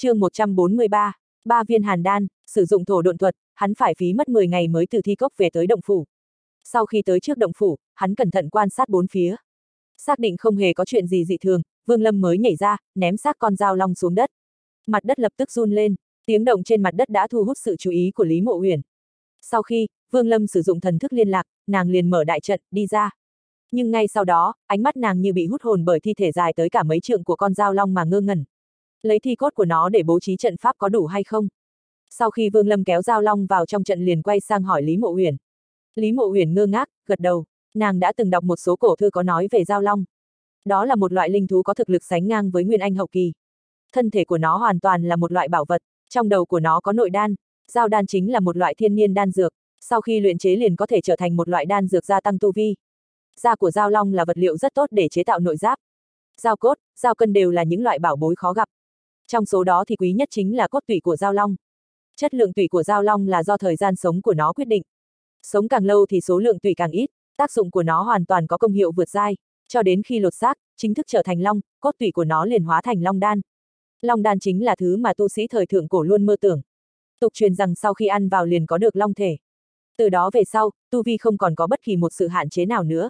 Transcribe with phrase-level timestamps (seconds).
[0.00, 1.12] chương 143,
[1.44, 4.68] ba viên hàn đan, sử dụng thổ độn thuật, hắn phải phí mất 10 ngày
[4.68, 6.06] mới từ thi cốc về tới động phủ.
[6.64, 9.36] Sau khi tới trước động phủ, hắn cẩn thận quan sát bốn phía.
[9.96, 13.16] Xác định không hề có chuyện gì dị thường, Vương Lâm mới nhảy ra, ném
[13.16, 14.30] xác con dao long xuống đất.
[14.86, 15.94] Mặt đất lập tức run lên,
[16.26, 18.80] tiếng động trên mặt đất đã thu hút sự chú ý của Lý Mộ Uyển.
[19.42, 22.60] Sau khi, Vương Lâm sử dụng thần thức liên lạc, nàng liền mở đại trận,
[22.70, 23.10] đi ra.
[23.72, 26.52] Nhưng ngay sau đó, ánh mắt nàng như bị hút hồn bởi thi thể dài
[26.56, 28.44] tới cả mấy trượng của con dao long mà ngơ ngẩn.
[29.02, 31.48] Lấy thi cốt của nó để bố trí trận pháp có đủ hay không?
[32.10, 34.96] Sau khi Vương Lâm kéo Giao long vào trong trận liền quay sang hỏi Lý
[34.96, 35.36] Mộ Uyển.
[35.94, 37.44] Lý Mộ Uyển ngơ ngác, gật đầu,
[37.74, 40.04] nàng đã từng đọc một số cổ thư có nói về Giao long.
[40.64, 43.06] Đó là một loại linh thú có thực lực sánh ngang với Nguyên Anh hậu
[43.06, 43.32] kỳ.
[43.92, 46.80] Thân thể của nó hoàn toàn là một loại bảo vật, trong đầu của nó
[46.80, 47.34] có nội đan,
[47.72, 50.76] Giao đan chính là một loại thiên nhiên đan dược, sau khi luyện chế liền
[50.76, 52.76] có thể trở thành một loại đan dược gia tăng tu vi.
[53.36, 55.78] Da của Giao long là vật liệu rất tốt để chế tạo nội giáp.
[56.42, 58.68] Giao cốt, giao cân đều là những loại bảo bối khó gặp.
[59.28, 61.56] Trong số đó thì quý nhất chính là cốt tủy của giao long.
[62.16, 64.82] Chất lượng tủy của giao long là do thời gian sống của nó quyết định.
[65.42, 68.46] Sống càng lâu thì số lượng tủy càng ít, tác dụng của nó hoàn toàn
[68.46, 69.36] có công hiệu vượt dai,
[69.68, 72.62] cho đến khi lột xác, chính thức trở thành long, cốt tủy của nó liền
[72.62, 73.40] hóa thành long đan.
[74.00, 76.60] Long đan chính là thứ mà tu sĩ thời thượng cổ luôn mơ tưởng.
[77.20, 79.36] Tục truyền rằng sau khi ăn vào liền có được long thể.
[79.96, 82.66] Từ đó về sau, tu vi không còn có bất kỳ một sự hạn chế
[82.66, 83.08] nào nữa.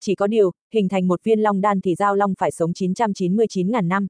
[0.00, 3.86] Chỉ có điều, hình thành một viên long đan thì giao long phải sống 999.000
[3.86, 4.06] năm.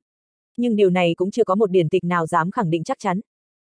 [0.57, 3.21] Nhưng điều này cũng chưa có một điển tịch nào dám khẳng định chắc chắn.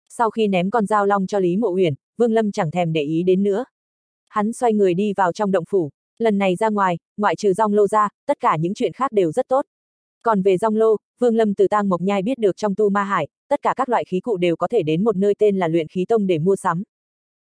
[0.08, 3.02] Sau khi ném con dao long cho Lý Mộ Uyển, Vương Lâm chẳng thèm để
[3.02, 3.64] ý đến nữa.
[4.28, 7.74] Hắn xoay người đi vào trong động phủ, lần này ra ngoài, ngoại trừ rong
[7.74, 9.64] lô ra, tất cả những chuyện khác đều rất tốt.
[10.22, 13.04] Còn về rong lô, Vương Lâm từ tang mộc nhai biết được trong tu ma
[13.04, 15.68] hải, tất cả các loại khí cụ đều có thể đến một nơi tên là
[15.68, 16.82] luyện khí tông để mua sắm.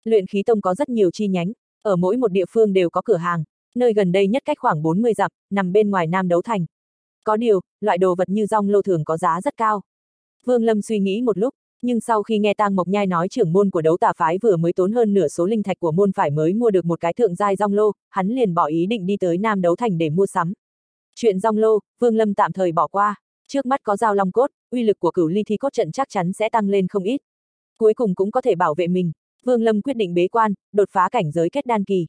[0.04, 1.52] Luyện khí tông có rất nhiều chi nhánh,
[1.82, 4.82] ở mỗi một địa phương đều có cửa hàng, nơi gần đây nhất cách khoảng
[4.82, 6.66] 40 dặm, nằm bên ngoài Nam Đấu Thành.
[7.24, 9.82] Có điều, loại đồ vật như rong lô thường có giá rất cao.
[10.44, 13.52] Vương Lâm suy nghĩ một lúc, nhưng sau khi nghe Tang Mộc Nhai nói trưởng
[13.52, 16.12] môn của đấu tà phái vừa mới tốn hơn nửa số linh thạch của môn
[16.12, 19.06] phải mới mua được một cái thượng giai rong lô, hắn liền bỏ ý định
[19.06, 20.52] đi tới Nam Đấu Thành để mua sắm.
[21.14, 23.14] Chuyện rong lô, Vương Lâm tạm thời bỏ qua,
[23.48, 26.08] trước mắt có dao long cốt, uy lực của cửu ly thi cốt trận chắc
[26.08, 27.20] chắn sẽ tăng lên không ít.
[27.78, 29.12] Cuối cùng cũng có thể bảo vệ mình,
[29.44, 32.06] Vương Lâm quyết định bế quan, đột phá cảnh giới kết đan kỳ.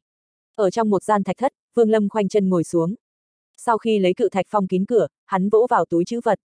[0.56, 2.96] Ở trong một gian thạch thất, Vương Lâm khoanh chân ngồi xuống.
[3.66, 6.40] Sau khi lấy cự thạch phong kín cửa, hắn vỗ vào túi chữ vật.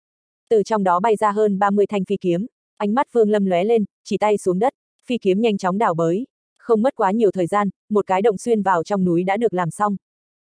[0.51, 3.65] Từ trong đó bay ra hơn 30 thanh phi kiếm, ánh mắt Vương Lâm lóe
[3.65, 4.73] lên, chỉ tay xuống đất,
[5.07, 6.27] phi kiếm nhanh chóng đảo bới.
[6.59, 9.55] Không mất quá nhiều thời gian, một cái động xuyên vào trong núi đã được
[9.55, 9.97] làm xong.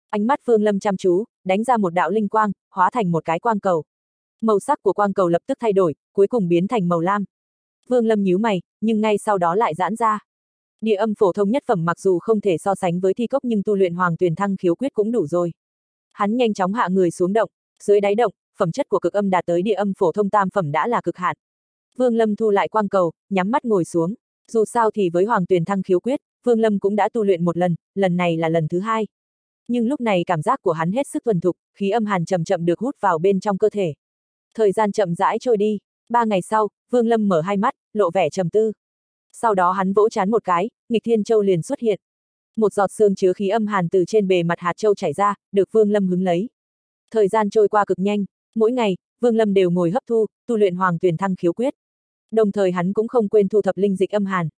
[0.09, 3.25] Ánh mắt Vương Lâm chăm chú, đánh ra một đạo linh quang, hóa thành một
[3.25, 3.83] cái quang cầu.
[4.41, 7.25] Màu sắc của quang cầu lập tức thay đổi, cuối cùng biến thành màu lam.
[7.87, 10.19] Vương Lâm nhíu mày, nhưng ngay sau đó lại giãn ra.
[10.81, 13.43] Địa âm phổ thông nhất phẩm mặc dù không thể so sánh với thi cốc
[13.45, 15.51] nhưng tu luyện hoàng tuyển thăng khiếu quyết cũng đủ rồi.
[16.13, 17.49] Hắn nhanh chóng hạ người xuống động,
[17.83, 20.49] dưới đáy động, phẩm chất của cực âm đạt tới địa âm phổ thông tam
[20.49, 21.37] phẩm đã là cực hạn.
[21.97, 24.13] Vương Lâm thu lại quang cầu, nhắm mắt ngồi xuống.
[24.51, 27.45] Dù sao thì với hoàng tuyền thăng khiếu quyết, Vương Lâm cũng đã tu luyện
[27.45, 29.07] một lần, lần này là lần thứ hai.
[29.67, 32.43] Nhưng lúc này cảm giác của hắn hết sức thuần thục, khí âm hàn chậm
[32.43, 33.93] chậm được hút vào bên trong cơ thể.
[34.55, 38.11] Thời gian chậm rãi trôi đi, ba ngày sau, Vương Lâm mở hai mắt, lộ
[38.11, 38.71] vẻ trầm tư.
[39.33, 41.99] Sau đó hắn vỗ chán một cái, nghịch thiên châu liền xuất hiện.
[42.55, 45.35] Một giọt xương chứa khí âm hàn từ trên bề mặt hạt châu chảy ra,
[45.51, 46.49] được Vương Lâm hứng lấy.
[47.11, 50.57] Thời gian trôi qua cực nhanh, mỗi ngày, Vương Lâm đều ngồi hấp thu, tu
[50.57, 51.73] luyện hoàng tuyển thăng khiếu quyết.
[52.31, 54.49] Đồng thời hắn cũng không quên thu thập linh dịch âm hàn.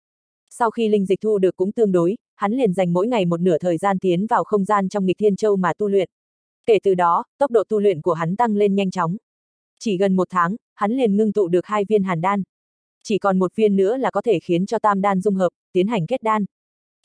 [0.51, 3.41] Sau khi linh dịch thu được cũng tương đối, hắn liền dành mỗi ngày một
[3.41, 6.09] nửa thời gian tiến vào không gian trong nghịch thiên châu mà tu luyện.
[6.67, 9.17] Kể từ đó, tốc độ tu luyện của hắn tăng lên nhanh chóng.
[9.79, 12.43] Chỉ gần một tháng, hắn liền ngưng tụ được hai viên hàn đan.
[13.03, 15.87] Chỉ còn một viên nữa là có thể khiến cho tam đan dung hợp, tiến
[15.87, 16.45] hành kết đan.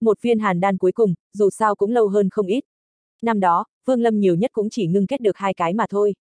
[0.01, 2.63] Một viên hàn đan cuối cùng, dù sao cũng lâu hơn không ít.
[3.21, 6.15] Năm đó, Vương Lâm nhiều nhất cũng chỉ ngưng kết được hai cái mà thôi.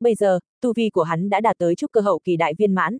[0.00, 2.74] Bây giờ, tu vi của hắn đã đạt tới trúc cơ hậu kỳ đại viên
[2.74, 2.98] mãn.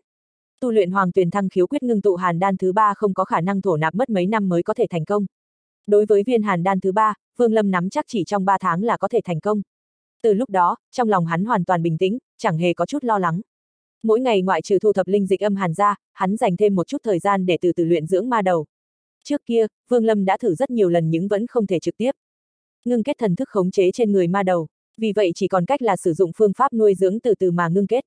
[0.61, 3.25] Tu luyện hoàng tuyển thăng khiếu quyết ngưng tụ hàn đan thứ ba không có
[3.25, 5.27] khả năng thổ nạp mất mấy năm mới có thể thành công.
[5.87, 8.83] Đối với viên hàn đan thứ ba, Vương Lâm nắm chắc chỉ trong ba tháng
[8.83, 9.63] là có thể thành công.
[10.23, 13.19] Từ lúc đó, trong lòng hắn hoàn toàn bình tĩnh, chẳng hề có chút lo
[13.19, 13.41] lắng.
[14.03, 16.87] Mỗi ngày ngoại trừ thu thập linh dịch âm hàn ra, hắn dành thêm một
[16.87, 18.67] chút thời gian để từ từ luyện dưỡng ma đầu.
[19.25, 22.11] Trước kia, Vương Lâm đã thử rất nhiều lần nhưng vẫn không thể trực tiếp.
[22.85, 25.83] Ngưng kết thần thức khống chế trên người ma đầu, vì vậy chỉ còn cách
[25.83, 28.05] là sử dụng phương pháp nuôi dưỡng từ từ mà ngưng kết.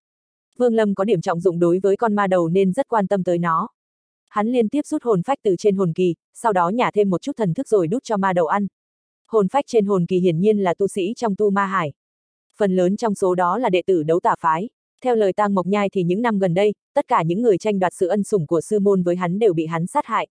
[0.58, 3.24] Vương Lâm có điểm trọng dụng đối với con ma đầu nên rất quan tâm
[3.24, 3.70] tới nó.
[4.30, 7.22] Hắn liên tiếp rút hồn phách từ trên hồn kỳ, sau đó nhả thêm một
[7.22, 8.68] chút thần thức rồi đút cho ma đầu ăn.
[9.28, 11.94] Hồn phách trên hồn kỳ hiển nhiên là tu sĩ trong tu ma hải.
[12.58, 14.70] Phần lớn trong số đó là đệ tử đấu tả phái.
[15.04, 17.80] Theo lời Tang Mộc Nhai thì những năm gần đây, tất cả những người tranh
[17.80, 20.28] đoạt sự ân sủng của sư môn với hắn đều bị hắn sát hại.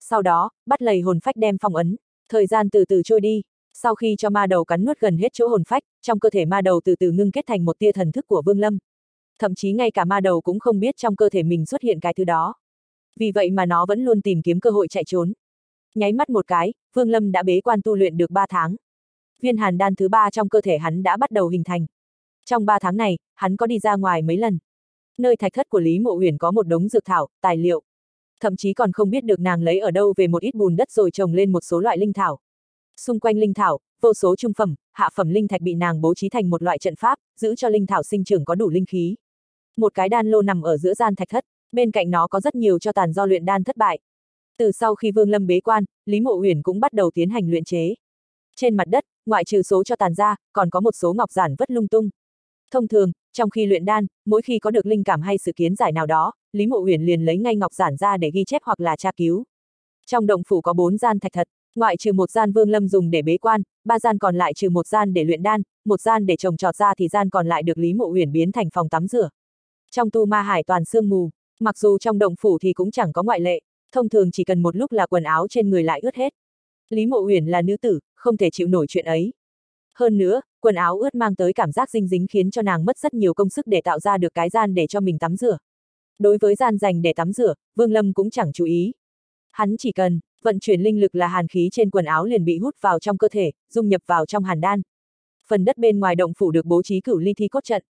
[0.00, 1.96] Sau đó, bắt lầy hồn phách đem phong ấn.
[2.28, 5.28] Thời gian từ từ trôi đi, sau khi cho ma đầu cắn nuốt gần hết
[5.32, 7.92] chỗ hồn phách, trong cơ thể ma đầu từ từ ngưng kết thành một tia
[7.92, 8.78] thần thức của Vương Lâm.
[9.38, 12.00] thậm chí ngay cả ma đầu cũng không biết trong cơ thể mình xuất hiện
[12.00, 12.54] cái thứ đó.
[13.16, 15.32] Vì vậy mà nó vẫn luôn tìm kiếm cơ hội chạy trốn.
[15.94, 18.76] Nháy mắt một cái, Vương Lâm đã bế quan tu luyện được 3 tháng.
[19.40, 21.86] Viên hàn đan thứ ba trong cơ thể hắn đã bắt đầu hình thành.
[22.44, 24.58] Trong 3 tháng này, hắn có đi ra ngoài mấy lần.
[25.18, 27.82] Nơi thạch thất của Lý Mộ Huyền có một đống dược thảo, tài liệu.
[28.40, 30.90] Thậm chí còn không biết được nàng lấy ở đâu về một ít bùn đất
[30.90, 32.38] rồi trồng lên một số loại linh thảo.
[33.00, 36.14] Xung quanh linh thảo, vô số trung phẩm, hạ phẩm linh thạch bị nàng bố
[36.14, 38.86] trí thành một loại trận pháp, giữ cho linh thảo sinh trưởng có đủ linh
[38.86, 39.16] khí.
[39.76, 42.54] Một cái đan lô nằm ở giữa gian thạch thất, bên cạnh nó có rất
[42.54, 43.98] nhiều cho tàn do luyện đan thất bại.
[44.58, 47.50] Từ sau khi Vương Lâm bế quan, Lý Mộ Uyển cũng bắt đầu tiến hành
[47.50, 47.94] luyện chế.
[48.56, 51.54] Trên mặt đất, ngoại trừ số cho tàn ra, còn có một số ngọc giản
[51.58, 52.08] vất lung tung.
[52.70, 55.74] Thông thường, trong khi luyện đan, mỗi khi có được linh cảm hay sự kiến
[55.74, 58.62] giải nào đó, Lý Mộ Uyển liền lấy ngay ngọc giản ra để ghi chép
[58.64, 59.44] hoặc là tra cứu.
[60.06, 63.10] Trong động phủ có bốn gian thạch thật, ngoại trừ một gian Vương Lâm dùng
[63.10, 66.26] để bế quan, ba gian còn lại trừ một gian để luyện đan, một gian
[66.26, 68.88] để trồng trọt ra thì gian còn lại được Lý Mộ Uyển biến thành phòng
[68.88, 69.28] tắm rửa.
[69.90, 71.30] Trong tu ma hải toàn sương mù,
[71.60, 73.60] mặc dù trong động phủ thì cũng chẳng có ngoại lệ,
[73.92, 76.32] thông thường chỉ cần một lúc là quần áo trên người lại ướt hết.
[76.90, 79.32] Lý Mộ Uyển là nữ tử, không thể chịu nổi chuyện ấy.
[79.94, 82.98] Hơn nữa, quần áo ướt mang tới cảm giác dinh dính khiến cho nàng mất
[82.98, 85.58] rất nhiều công sức để tạo ra được cái gian để cho mình tắm rửa.
[86.18, 88.92] Đối với gian dành để tắm rửa, Vương Lâm cũng chẳng chú ý.
[89.52, 92.58] Hắn chỉ cần, vận chuyển linh lực là hàn khí trên quần áo liền bị
[92.58, 94.82] hút vào trong cơ thể, dung nhập vào trong hàn đan.
[95.48, 97.82] Phần đất bên ngoài động phủ được bố trí cửu ly thi cốt trận.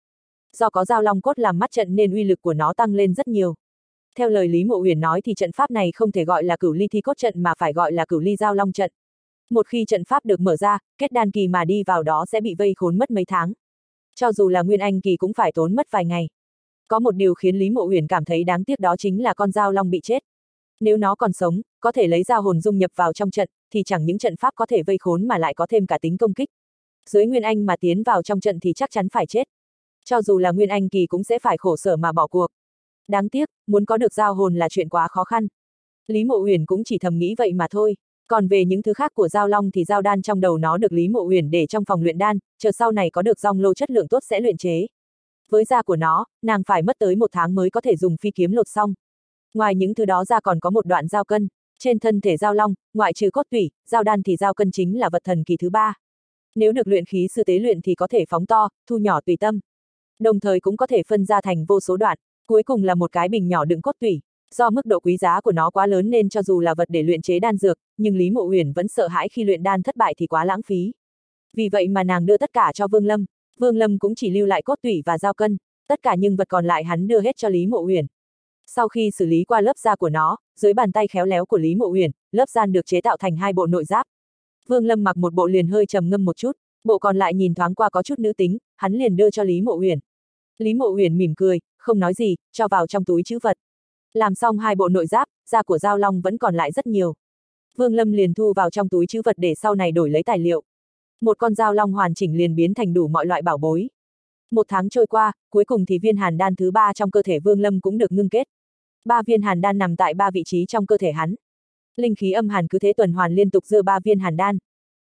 [0.52, 3.14] Do có giao long cốt làm mắt trận nên uy lực của nó tăng lên
[3.14, 3.54] rất nhiều.
[4.16, 6.72] Theo lời Lý Mộ Huyền nói thì trận pháp này không thể gọi là cửu
[6.72, 8.90] ly thi cốt trận mà phải gọi là cửu ly giao long trận.
[9.50, 12.40] Một khi trận pháp được mở ra, kết đan kỳ mà đi vào đó sẽ
[12.40, 13.52] bị vây khốn mất mấy tháng.
[14.14, 16.28] Cho dù là Nguyên Anh kỳ cũng phải tốn mất vài ngày.
[16.88, 19.52] Có một điều khiến Lý Mộ Huyền cảm thấy đáng tiếc đó chính là con
[19.52, 20.22] dao long bị chết.
[20.80, 23.82] Nếu nó còn sống, có thể lấy dao hồn dung nhập vào trong trận, thì
[23.82, 26.34] chẳng những trận pháp có thể vây khốn mà lại có thêm cả tính công
[26.34, 26.48] kích.
[27.10, 29.48] Dưới Nguyên Anh mà tiến vào trong trận thì chắc chắn phải chết.
[30.04, 32.46] Cho dù là Nguyên Anh kỳ cũng sẽ phải khổ sở mà bỏ cuộc.
[33.08, 35.46] Đáng tiếc, muốn có được dao hồn là chuyện quá khó khăn.
[36.06, 37.96] Lý Mộ Huyền cũng chỉ thầm nghĩ vậy mà thôi.
[38.26, 40.92] Còn về những thứ khác của Giao Long thì Giao Đan trong đầu nó được
[40.92, 43.74] Lý Mộ Huyền để trong phòng luyện đan, chờ sau này có được dòng lô
[43.74, 44.86] chất lượng tốt sẽ luyện chế.
[45.50, 48.30] Với da của nó, nàng phải mất tới một tháng mới có thể dùng phi
[48.30, 48.94] kiếm lột xong.
[49.54, 51.48] Ngoài những thứ đó ra còn có một đoạn giao cân.
[51.78, 54.98] Trên thân thể Giao Long, ngoại trừ cốt tủy, Giao Đan thì Giao cân chính
[54.98, 55.94] là vật thần kỳ thứ ba.
[56.54, 59.36] Nếu được luyện khí sư tế luyện thì có thể phóng to, thu nhỏ tùy
[59.40, 59.60] tâm.
[60.18, 63.12] Đồng thời cũng có thể phân ra thành vô số đoạn, cuối cùng là một
[63.12, 64.20] cái bình nhỏ đựng cốt tủy.
[64.58, 67.02] Do mức độ quý giá của nó quá lớn nên cho dù là vật để
[67.02, 69.96] luyện chế đan dược, nhưng Lý Mộ Uyển vẫn sợ hãi khi luyện đan thất
[69.96, 70.92] bại thì quá lãng phí.
[71.56, 73.24] Vì vậy mà nàng đưa tất cả cho Vương Lâm,
[73.58, 75.56] Vương Lâm cũng chỉ lưu lại cốt tủy và dao cân,
[75.88, 78.06] tất cả những vật còn lại hắn đưa hết cho Lý Mộ Uyển.
[78.66, 81.58] Sau khi xử lý qua lớp da của nó, dưới bàn tay khéo léo của
[81.58, 84.06] Lý Mộ Uyển, lớp gian được chế tạo thành hai bộ nội giáp.
[84.68, 86.52] Vương Lâm mặc một bộ liền hơi trầm ngâm một chút,
[86.84, 89.60] bộ còn lại nhìn thoáng qua có chút nữ tính, hắn liền đưa cho Lý
[89.60, 89.98] Mộ Uyển.
[90.58, 93.56] Lý Mộ Uyển mỉm cười, không nói gì, cho vào trong túi chữ vật.
[94.14, 97.14] Làm xong hai bộ nội giáp, da của Giao Long vẫn còn lại rất nhiều.
[97.76, 100.38] Vương Lâm liền thu vào trong túi chữ vật để sau này đổi lấy tài
[100.38, 100.62] liệu.
[101.20, 103.88] Một con Giao Long hoàn chỉnh liền biến thành đủ mọi loại bảo bối.
[104.50, 107.38] Một tháng trôi qua, cuối cùng thì viên hàn đan thứ ba trong cơ thể
[107.40, 108.48] Vương Lâm cũng được ngưng kết.
[109.04, 111.34] Ba viên hàn đan nằm tại ba vị trí trong cơ thể hắn.
[111.96, 114.58] Linh khí âm hàn cứ thế tuần hoàn liên tục dưa ba viên hàn đan.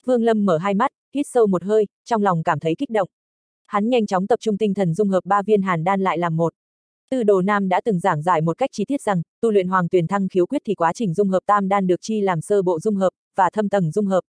[0.06, 3.10] Vương Lâm mở hai mắt, hít sâu một hơi, trong lòng cảm thấy kích động.
[3.68, 6.38] Hắn nhanh chóng tập trung tinh thần dung hợp ba viên hàn đan lại làm
[6.38, 6.54] một.
[7.10, 9.88] Tư Đồ Nam đã từng giảng giải một cách chi tiết rằng, tu luyện hoàng
[9.92, 12.62] tuyển thăng khiếu quyết thì quá trình dung hợp tam đan được chi làm sơ
[12.62, 14.22] bộ dung hợp, và thâm tầng dung hợp.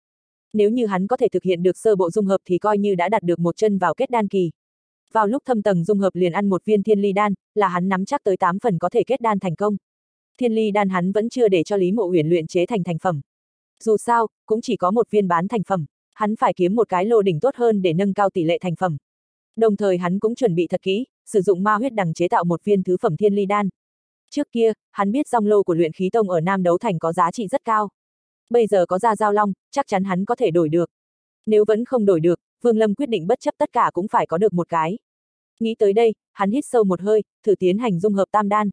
[0.52, 2.94] Nếu như hắn có thể thực hiện được sơ bộ dung hợp thì coi như
[2.94, 4.50] đã đặt được một chân vào kết đan kỳ.
[5.12, 7.88] Vào lúc thâm tầng dung hợp liền ăn một viên thiên ly đan, là hắn
[7.88, 9.76] nắm chắc tới 8 phần có thể kết đan thành công.
[10.38, 12.98] Thiên ly đan hắn vẫn chưa để cho Lý Mộ Huyền luyện chế thành thành
[12.98, 13.20] phẩm.
[13.84, 17.04] Dù sao, cũng chỉ có một viên bán thành phẩm, hắn phải kiếm một cái
[17.04, 18.96] lô đỉnh tốt hơn để nâng cao tỷ lệ thành phẩm.
[19.56, 22.44] Đồng thời hắn cũng chuẩn bị thật kỹ, sử dụng ma huyết đằng chế tạo
[22.44, 23.68] một viên thứ phẩm thiên ly đan.
[24.30, 27.12] Trước kia, hắn biết dòng lô của luyện khí tông ở Nam Đấu Thành có
[27.12, 27.88] giá trị rất cao.
[28.50, 30.90] Bây giờ có ra giao long, chắc chắn hắn có thể đổi được.
[31.46, 34.26] Nếu vẫn không đổi được, Vương Lâm quyết định bất chấp tất cả cũng phải
[34.26, 34.98] có được một cái.
[35.60, 38.70] Nghĩ tới đây, hắn hít sâu một hơi, thử tiến hành dung hợp tam đan,